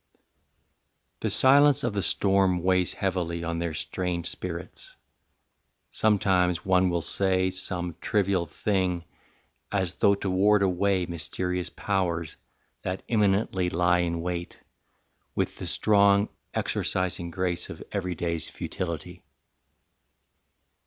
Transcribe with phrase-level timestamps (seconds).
[0.01, 0.17] VII.
[1.19, 4.95] The silence of the storm weighs heavily On their strained spirits:
[5.91, 9.05] sometimes one will say Some trivial thing
[9.71, 12.35] as though to ward away Mysterious powers,
[12.81, 14.59] that imminently lie In wait,
[15.35, 19.21] with the strong exorcising grace Of everyday's futility.